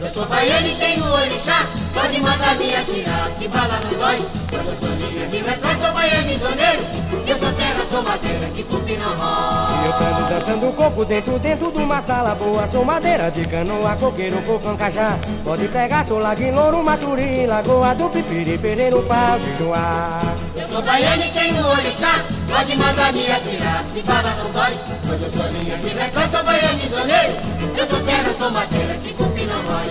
[0.00, 4.24] Eu sou baiano e tenho orixá, pode mandar me atirar, que bala não dói.
[4.48, 6.82] Pois eu sou linha de retrás, sou baiano e zoneiro.
[7.26, 9.86] Eu sou terra, sou madeira, que cupim não rói.
[9.86, 12.66] Eu tando dançando coco dentro, dentro de uma sala boa.
[12.68, 15.18] Sou madeira de canoa, coqueiro, cocão, cajá.
[15.42, 20.20] Pode pegar, sou lago em louro, maturi, lagoa do pipiri, pereiro, pau de joá.
[20.78, 24.78] Sou baiano e tenho orixá, pode mandar me atirar, que bala não dói.
[25.08, 27.32] Pois eu sou linha de retrás, sou baiano zoneiro.
[27.76, 29.88] Eu sou terra, sou madeira, que cupim não rói.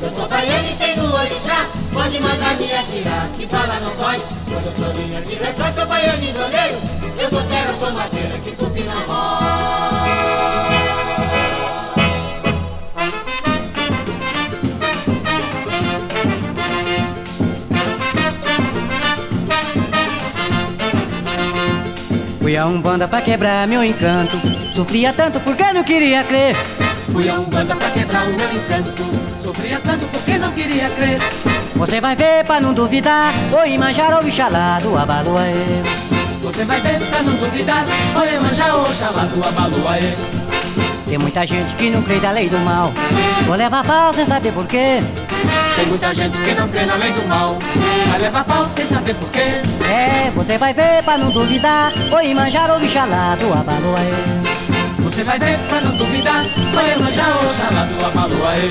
[0.00, 4.22] Eu sou baiano e tenho orixá, pode mandar me atirar, que bala não dói.
[4.46, 6.78] Pois eu sou linha de retrás, sou baiano zoneiro.
[7.18, 10.77] Eu sou terra, sou madeira, que cupim não rói.
[22.48, 24.40] Fui a Umbanda pra quebrar meu encanto.
[24.74, 26.56] Sofria tanto porque não queria crer.
[27.12, 29.04] Fui a Umbanda pra quebrar o meu encanto.
[29.38, 31.18] Sofria tanto porque não queria crer.
[31.76, 33.34] Você vai ver pra não duvidar.
[33.52, 35.82] O Imanjá ou Ixalá do Abaloaê
[36.40, 37.84] Você vai ver pra não duvidar.
[38.16, 40.14] O Emanjá, Oxalá do Abaloaê
[41.06, 42.94] Tem muita gente que não crê da lei do mal.
[43.44, 45.02] Vou levar pau sem saber por quê
[45.76, 47.56] Tem muita gente que não crê na lei do mal
[48.10, 52.34] Vai levar pau sem saber por quê É, você vai ver pra não duvidar, oi
[52.34, 54.58] manjar ou bichalá do abaloaê.
[55.00, 58.70] Você vai ver pra não duvidar, vai manjar Oxalá do abaloaê.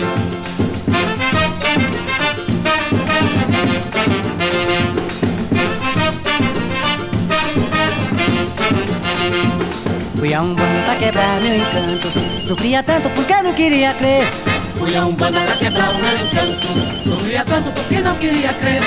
[10.16, 14.24] Fui a um bando pra quebrar meu encanto, sofria tanto porque não queria crer.
[14.88, 18.82] Fui a um banda pra quebrar o meu encanto, sofria tanto porque não queria crer.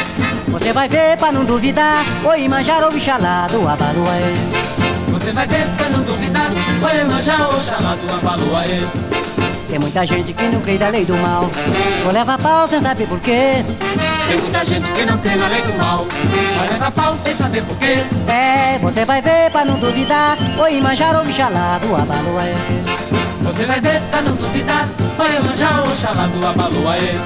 [0.49, 4.33] Você vai ver pra não duvidar, oi manjar ou bichalá do abaloaê.
[5.11, 8.81] Você vai ver pra não duvidar, vai manjar Oxalá do abaloaê.
[9.69, 11.51] Tem muita gente que não crê da lei do mal,
[12.07, 13.63] ou leva pau sem saber porquê.
[14.27, 16.07] Tem muita gente que não crê na lei do mal,
[16.57, 17.99] vai levar pau sem saber porquê.
[18.27, 22.90] É, você vai ver pra não duvidar, oi manjar ou bichalá do abaloaê.
[23.43, 24.87] Você vai ver pra não duvidar,
[25.17, 27.19] vai manjar Oxalá do abaloaê.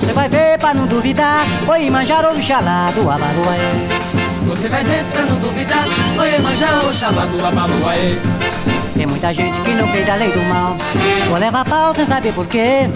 [0.00, 4.05] Você vai ver pra não duvidar, oi manjar ou bichalá do abaloaê.
[4.46, 5.84] Você vai ver pra não duvidar,
[6.16, 8.16] vai manjar Oxalá do abaloaê.
[8.94, 10.74] Tem muita gente que não crê da lei do mal,
[11.30, 12.88] ou leva pau sem saber porquê.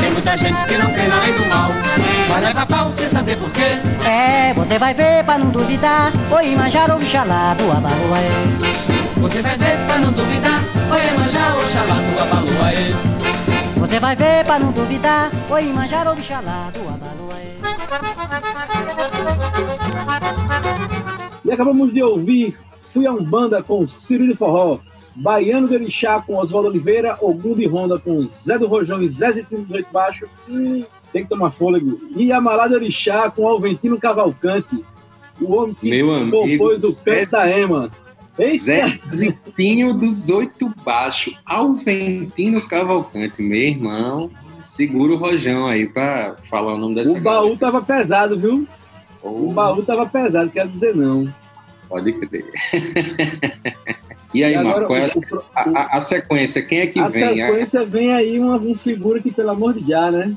[0.00, 1.70] Tem muita gente que não crê na lei do mal,
[2.28, 3.78] vai levar pau sem saber porquê.
[4.06, 8.30] É, você vai ver pra não duvidar, oi manjar ou bichalá do abaloaê.
[9.16, 12.94] Você vai ver pra não duvidar, vai manjar Oxalá do abaloaê.
[13.76, 17.52] Você vai ver pra não duvidar, oi manjar ou bichalá do abaloaê.
[21.44, 22.56] E acabamos de ouvir
[22.92, 24.78] Fui a Umbanda com Ciro de Forró,
[25.16, 29.32] Baiano de Orixá com Oswaldo Oliveira, Ogum de Ronda com Zé do Rojão e Zé
[29.32, 30.26] Zitino do Oito Baixo.
[31.10, 31.98] Tem que tomar fôlego.
[32.14, 34.84] E Amalá de Orixá com Alventino Cavalcante,
[35.40, 37.90] o homem que Meu amigo, compôs o Zé- Canto da Ema.
[38.38, 38.62] Eita!
[38.64, 44.30] Zé Zipinho dos Oito Baixo, Alventino Cavalcante, meu irmão.
[44.60, 48.66] Segura o rojão aí pra falar o nome dessa O baú tava pesado, viu?
[49.22, 51.32] O baú tava pesado, quero dizer não.
[51.88, 52.44] Pode crer.
[54.34, 56.62] e aí, E agora, Marco, qual é o- a, a- a sequência?
[56.62, 57.42] Quem é que a vem?
[57.42, 60.34] A- sequência vem aí uma, uma figura que, pelo amor de já, né?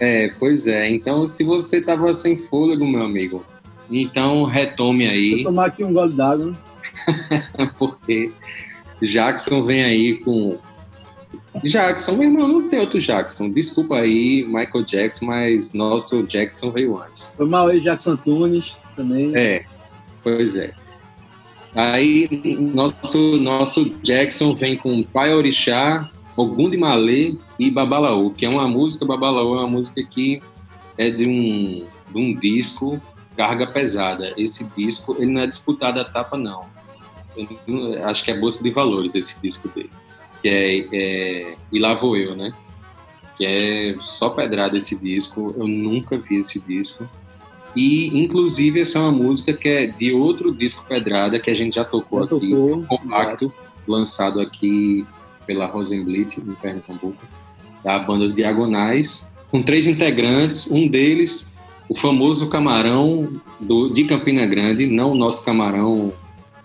[0.00, 0.88] É, pois é.
[0.90, 3.44] Então, se você tava sem fôlego, meu amigo,
[3.90, 6.52] então retome Vou aí, tomar aqui um gole d'água.
[7.78, 8.30] porque
[9.00, 10.58] Jackson vem aí com.
[11.64, 13.50] Jackson, meu irmão, não tem outro Jackson.
[13.50, 17.32] Desculpa aí, Michael Jackson, mas nosso Jackson veio antes.
[17.36, 19.32] Foi mal aí, Jackson Tunes também.
[19.36, 19.64] É,
[20.22, 20.72] pois é.
[21.74, 22.28] Aí,
[22.74, 28.68] nosso, nosso Jackson vem com Pai Orixá, Ogum de Malê e Babalaú, que é uma
[28.68, 30.40] música, Babalaú é uma música que
[30.98, 33.00] é de um, de um disco
[33.36, 34.32] Carga Pesada.
[34.36, 36.66] Esse disco, ele não é disputado a tapa, não.
[37.66, 39.90] Eu acho que é Bolsa de Valores esse disco dele.
[40.42, 42.52] Que é, é E Lá Vou Eu, né?
[43.38, 45.54] Que é só pedrada esse disco.
[45.56, 47.08] Eu nunca vi esse disco.
[47.74, 51.76] E, inclusive, essa é uma música que é de outro disco Pedrada, que a gente
[51.76, 52.82] já tocou Já aqui, tocou.
[52.84, 53.52] compacto,
[53.88, 55.06] lançado aqui
[55.46, 57.24] pela Rosenblit, em Pernambuco,
[57.82, 61.50] da banda Diagonais, com três integrantes, um deles,
[61.88, 66.12] o famoso camarão do, de Campina Grande, não o nosso camarão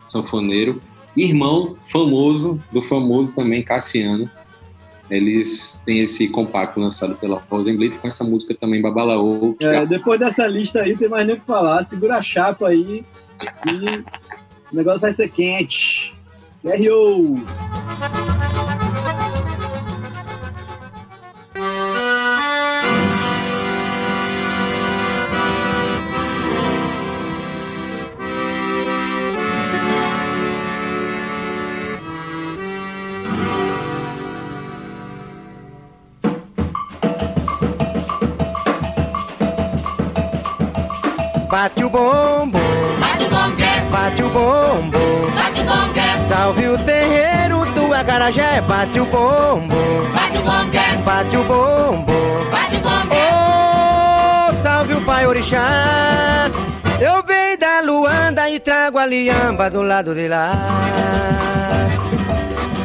[0.06, 0.82] sanfoneiro,
[1.24, 4.30] irmão famoso do famoso também Cassiano.
[5.10, 10.20] Eles têm esse compacto lançado pela Rosenblit com essa música também Babalaô, que É, depois
[10.20, 11.84] dessa lista aí, tem mais nem o que falar.
[11.84, 13.06] Segura a chapa aí
[13.66, 14.04] e
[14.72, 16.14] o negócio vai ser quente.
[16.64, 17.36] R.O.
[41.58, 42.60] Bate o bombo,
[43.00, 45.00] Bate o gongue, bate o bombo.
[45.34, 49.76] bate o gongue, Salve o terreiro do acarajé, bate o bombo,
[50.14, 52.14] bate o gongue, bate o bombo.
[52.52, 53.18] bate o gongue.
[53.34, 56.52] Oh, salve o pai orixá.
[57.02, 60.52] Eu venho da Luanda e trago a liamba do lado de lá.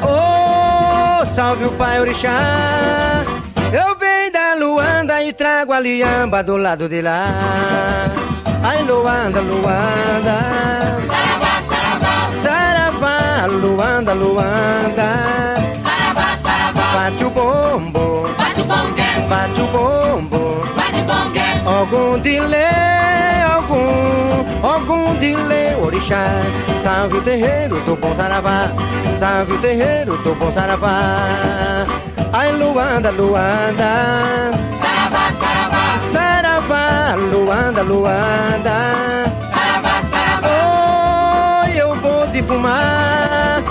[0.02, 3.22] Oh, salve o pai orixá.
[3.70, 8.32] Eu venho da Luanda e trago a liamba do lado de lá.
[8.62, 10.38] Ai, Luanda, Luanda.
[11.06, 15.08] Saravá, saravá, Saravá, Luanda, Luanda.
[15.82, 20.66] saravá, saravá, Bate o bombo, bate o gongue, bate o bombo.
[20.76, 26.24] bate o gongue, algum delay, algum, algum delay, orixá.
[26.82, 28.68] Salve o terreiro do bom saravá,
[29.18, 31.86] salve o terreiro do bom saravá.
[32.32, 33.92] Ai, Luanda, Luanda.
[34.80, 35.98] Saravá, saravá.
[36.12, 36.41] Saravá,
[37.14, 38.72] Luanda, Luanda.
[39.50, 41.64] Saravá, saravá.
[41.64, 43.62] Oi, eu vou defumar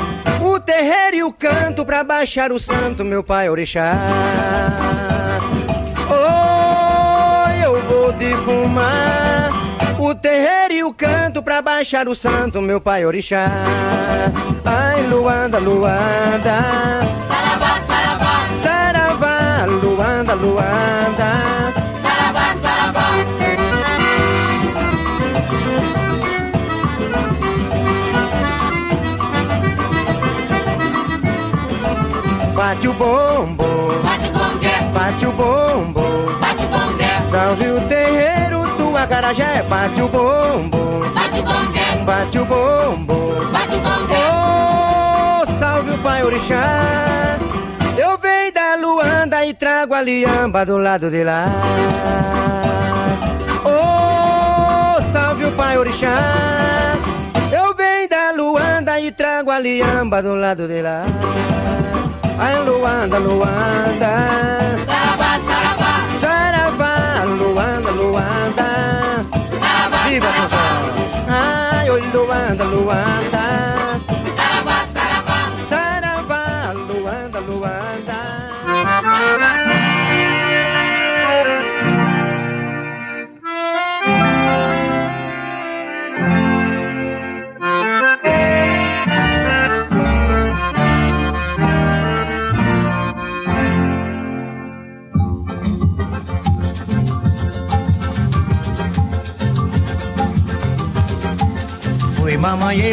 [0.42, 3.94] o terreiro e o canto pra baixar o santo, meu pai orixá.
[6.10, 9.52] Oi, eu vou defumar
[10.00, 13.48] o terreiro e o canto pra baixar o santo, meu pai orixá.
[14.66, 16.60] Ai, Luanda, Luanda.
[17.28, 18.50] Saravá, saravá.
[18.52, 21.71] Saravá, Luanda, Luanda.
[32.62, 33.64] Bate o bombo,
[34.04, 36.02] Bate gongue, bate o bombo.
[36.40, 43.16] bate gongue, Salve o terreiro do Acarajé, bate o bombo, bate gongue, bate o bombo.
[43.52, 44.14] bate gongue.
[44.14, 47.40] Oh, salve o pai orixá.
[47.98, 51.46] Eu venho da Luanda e trago a liamba do lado de lá.
[53.66, 56.94] Oh, salve o pai orixá.
[57.52, 61.06] Eu venho da Luanda e trago a liamba do lado de lá.
[62.38, 64.91] Ai, Luanda, Luanda.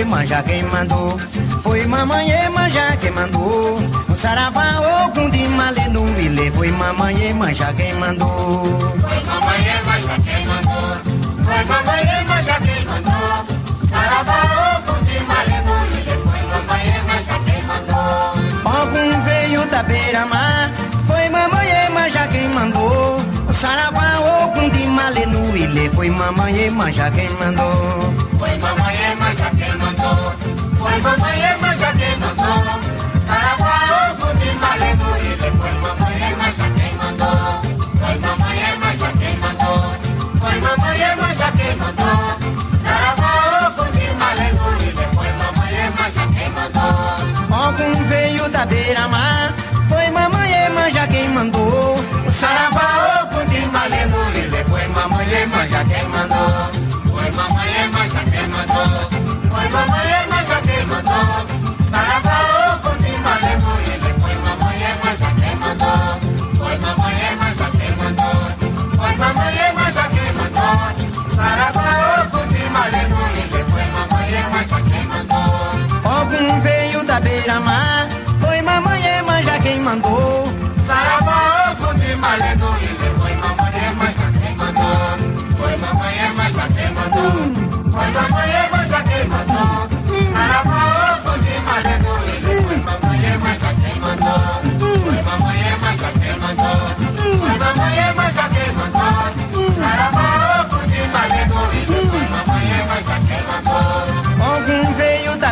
[0.08, 1.18] Manja quem mandou
[1.62, 3.78] Foi mamãe manja quem mandou
[4.08, 9.68] O saravá ogum de malê no ilê Foi mamãe manja quem mandou Foi mamãe
[10.02, 10.82] já quem mandou.
[11.44, 13.58] Foi mamãe já quem mandou.
[13.88, 16.16] Saravá, oco de maleno, ilha.
[16.24, 18.48] Foi mamãe já quem mandou.
[18.64, 20.70] Ogum veio da beira-mar
[21.06, 23.16] Foi mamãe manja quem mandou
[23.48, 28.77] O saravá ogum de malê no ilê Foi mamãe manja quem mandou Foi mamãe
[30.78, 30.90] mandou.
[30.90, 31.67] Foi mamãe Ema
[66.58, 67.24] Foi mamãe
[67.56, 67.68] já
[79.58, 80.48] quem mandou.
[80.86, 81.38] Foi mamãe
[82.08, 83.07] Ema já quem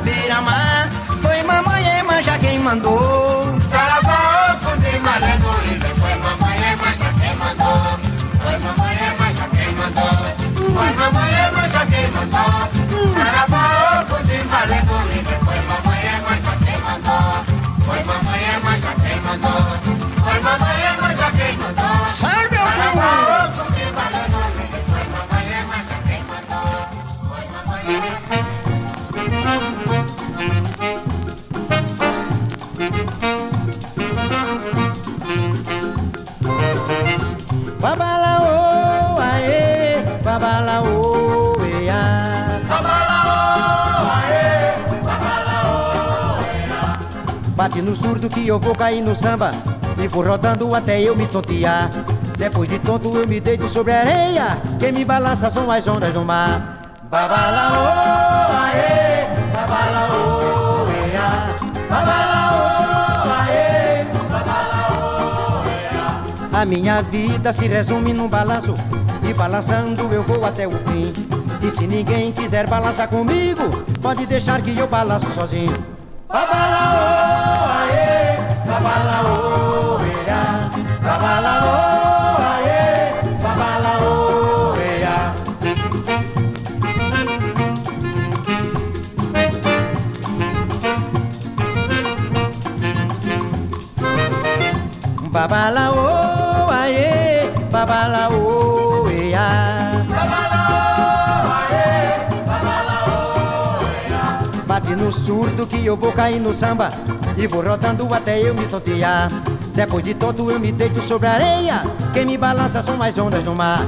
[0.06, 3.42] Foi mamãe manja quem mandou
[3.72, 5.90] Saravá, de maleno, ilha.
[6.00, 7.98] Foi mamãe Ema já quem mandou.
[8.38, 10.16] Foi mamãe Ema já quem mandou.
[10.76, 12.52] Foi mamãe Ema já quem mandou.
[13.14, 15.36] Saravá, de maleno, ilha.
[15.44, 17.28] Foi mamãe Ema já quem mandou.
[17.84, 19.62] Foi mamãe Ema já quem mandou.
[20.22, 20.95] Foi mamãe
[47.86, 49.52] no surdo que eu vou cair no samba
[50.02, 51.88] E vou rodando até eu me tontear
[52.36, 56.12] Depois de tonto eu me deito sobre a areia Quem me balança são as ondas
[56.12, 56.74] do mar
[57.08, 57.86] Babalaô,
[58.50, 61.46] aê, babalaô, ea.
[61.88, 62.66] Babalaô,
[63.46, 64.04] aê,
[66.52, 68.74] A minha vida se resume num balanço
[69.22, 71.14] E balançando eu vou até o fim.
[71.62, 73.62] E se ninguém quiser balançar comigo,
[74.02, 75.95] pode deixar que eu balanço sozinho.
[105.86, 106.90] Eu vou cair no samba
[107.36, 109.28] E vou rodando até eu me tontear
[109.74, 111.82] Depois de tonto eu me deito sobre a areia.
[112.12, 113.78] Quem me balança são as ondas do mar.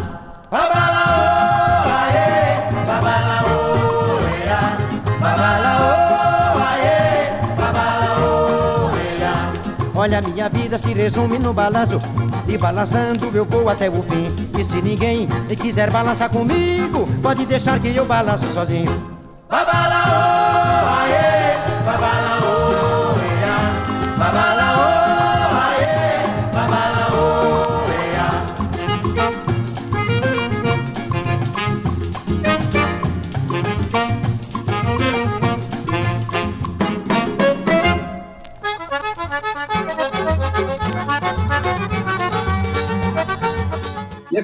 [0.51, 4.61] Babalaô, aê, babalaô, ea
[5.21, 7.29] Babalaô, aê,
[7.59, 9.35] babalaô, ea
[9.95, 11.99] Olha, minha vida se resume no balanço.
[12.47, 14.27] E balançando eu vou até o fim.
[14.59, 15.27] E se ninguém
[15.61, 19.19] quiser balançar comigo Pode deixar que eu balanço sozinho.
[19.49, 19.88] Babalaô,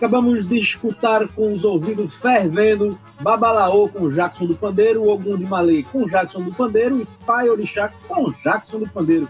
[0.04, 5.82] acabamos de escutar com os ouvidos fervendo Babalaô com Jackson do Pandeiro, Ogum de Malê
[5.82, 9.26] com Jackson do Pandeiro e Pai Orixá com Jackson do Pandeiro.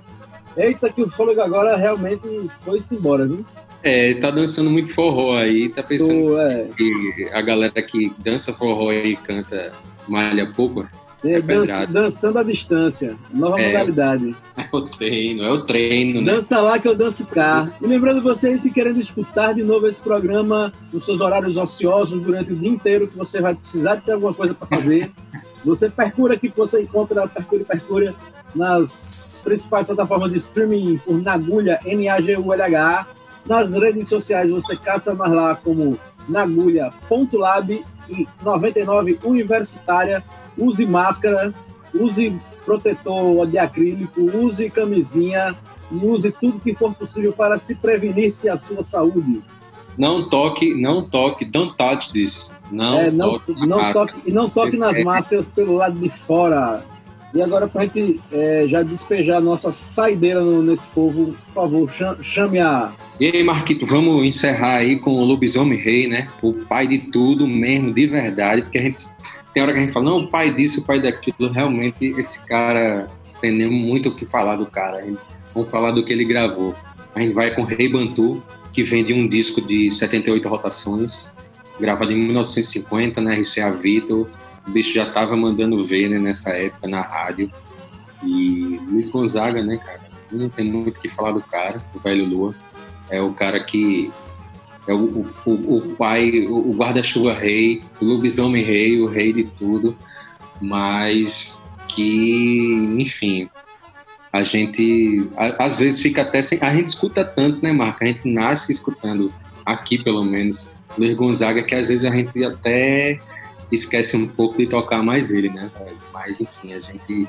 [0.57, 3.47] Eita, que o fôlego agora realmente foi-se embora, viu?
[3.85, 6.69] É, tá dançando muito forró aí, tá pensando Tô, é.
[6.77, 9.73] que a galera que dança forró e canta
[10.09, 10.89] malha pouco?
[11.25, 13.69] É, É dança- dançando à distância, nova É.
[13.69, 14.37] modalidade.
[14.57, 16.33] É o treino, é o treino, né?
[16.35, 17.71] Dança lá que eu danço cá.
[17.81, 22.53] E lembrando vocês, se querendo escutar de novo esse programa nos seus horários ociosos durante
[22.53, 25.11] o dia inteiro, que você vai precisar de ter alguma coisa para fazer,
[25.65, 28.15] você percura aqui que você encontra Percure Percura
[28.55, 33.07] nas principais plataformas de streaming por Nagulha, N-A-G-U-L-H.
[33.49, 35.99] Nas redes sociais você caça mais lá como
[36.29, 40.23] nagulha.lab e 99 Universitária.
[40.57, 41.53] Use máscara,
[41.95, 42.33] use
[42.65, 45.55] protetor de acrílico, use camisinha
[45.91, 49.43] e use tudo que for possível para se prevenir-se a sua saúde.
[49.97, 52.57] Não toque, não toque, don't touch this.
[52.71, 55.05] Não, É, não, toque na não toque, e não toque nas É.
[55.05, 56.85] máscaras pelo lado de fora.
[57.33, 61.55] E agora, para a gente é, já despejar a nossa saideira no- nesse povo, por
[61.55, 62.93] favor, cha- chame a.
[63.21, 66.29] E aí, Marquito, vamos encerrar aí com o Lobisomem Rei, né?
[66.43, 69.01] O pai de tudo mesmo, de verdade, porque a gente
[69.55, 72.45] tem hora que a gente fala, não, o pai disso, o pai daquilo, realmente esse
[72.45, 73.09] cara
[73.41, 75.07] tem nem muito o que falar do cara.
[75.55, 76.75] Vamos falar do que ele gravou.
[77.15, 78.43] A gente vai com Rei Bantu,
[78.73, 81.31] que vem de um disco de 78 rotações,
[81.79, 84.29] gravado em 1950 na RCA Victor.
[84.67, 87.49] O bicho já tava mandando ver né, nessa época na rádio.
[88.25, 90.01] E Luiz Gonzaga, né, cara?
[90.33, 92.55] Não tem muito o que falar do cara, o velho Lua.
[93.09, 94.11] É o cara que
[94.87, 99.97] é o, o, o- pai, o guarda-chuva rei, o lobisomem rei, o rei de tudo,
[100.61, 103.49] mas que, enfim,
[104.33, 106.59] a gente a- às vezes fica até sem.
[106.61, 108.05] A gente escuta tanto, né, Marca?
[108.05, 109.33] A gente nasce escutando,
[109.65, 110.69] aqui pelo menos,
[110.99, 113.19] Luiz Gonzaga, que às vezes a gente até
[113.71, 115.71] esquece um pouco de tocar mais ele, né?
[115.79, 115.97] velho?
[116.13, 117.29] Mas, enfim, a gente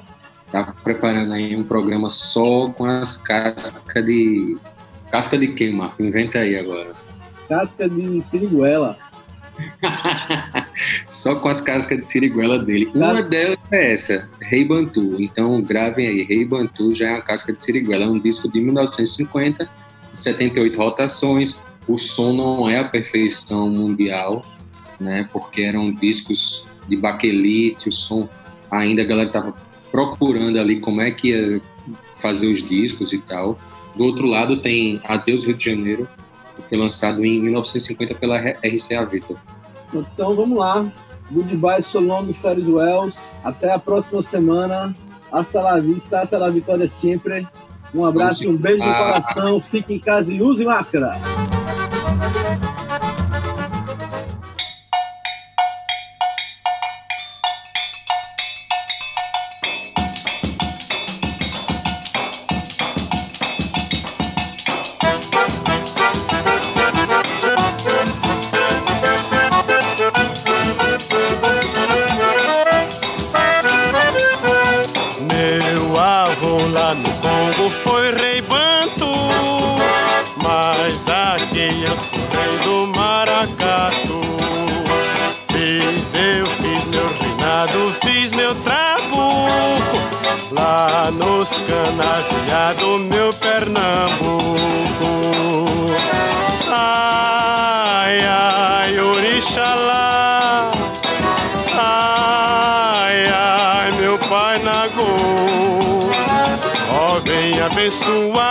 [0.51, 4.58] tá preparando aí um programa só com as cascas de.
[5.12, 6.03] Casca de quê, Marco?
[6.03, 6.93] Inventa aí agora.
[7.48, 8.98] Casca de siriguela.
[11.10, 12.91] Só com as cascas de siriguela dele.
[12.93, 15.16] Uma delas é essa, Rei Bantu.
[15.20, 18.04] Então gravem aí, Rei Bantu já é uma casca de siriguela.
[18.04, 19.70] É um disco de 1950,
[20.12, 21.60] 78 rotações.
[21.88, 24.46] O som não é a perfeição mundial,
[25.00, 25.28] né?
[25.32, 28.28] Porque eram discos de baquelite, o som
[28.70, 29.54] ainda a galera tava
[29.91, 31.62] procurando ali como é que ia
[32.20, 33.58] fazer os discos e tal.
[33.96, 36.08] Do outro lado tem Adeus Rio de Janeiro,
[36.56, 39.38] que foi lançado em 1950 pela RCA Victor.
[39.93, 40.86] Então vamos lá.
[41.32, 42.28] Goodbye, so long,
[42.68, 43.39] Wells.
[43.43, 44.95] Até a próxima semana.
[45.32, 47.47] Hasta la vista, hasta la vitória sempre.
[47.93, 49.60] Um abraço e um beijo no coração.
[49.60, 51.20] Fique em casa e use máscara.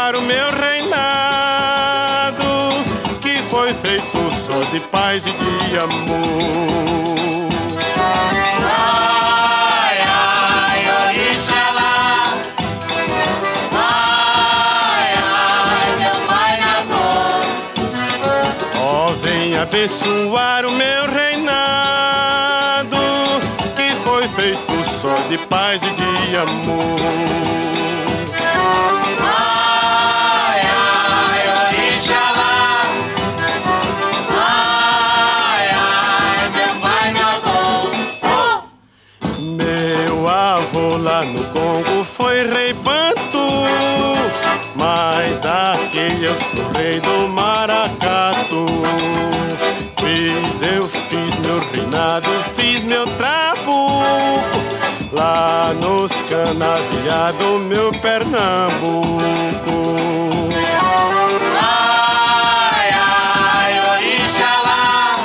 [0.05, 2.45] Abençoar o meu reinado,
[3.21, 7.49] que foi feito só de paz e de amor.
[8.67, 12.25] Ai, ai, Orixalá.
[13.73, 17.09] Ai, ai, meu pai Nagô.
[18.81, 18.85] Ó,
[19.23, 22.99] vem abençoar o meu reinado,
[23.75, 27.64] que foi feito só de paz e de amor.
[46.37, 48.67] Sou rei do Maracatu.
[49.99, 51.61] Fiz, eu fiz meu
[51.95, 54.59] reinado, fiz meu trabuco,
[55.13, 59.15] lá nos canaviados, meu Pernambuco.
[61.61, 65.17] Ai, ai, Orixalá.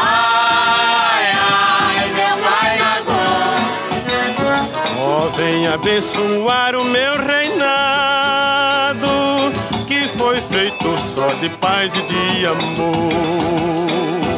[0.00, 2.78] Ai, ai, meu pai.
[5.00, 7.47] Ó, vem abençoar o meu reinado,
[11.40, 14.37] de paz e de amor.